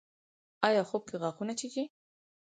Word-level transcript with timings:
ایا 0.67 0.83
خوب 0.89 1.03
کې 1.09 1.15
غاښونه 1.21 1.53
چیچئ؟ 1.59 1.85